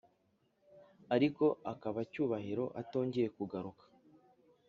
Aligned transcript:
ariko 1.15 1.45
akaba 1.71 1.99
cyubahiro 2.11 2.65
atongeye 2.81 3.27
kugaruka" 3.37 3.83